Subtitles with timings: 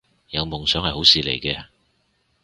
[0.31, 1.65] 有夢想係好事嚟嘅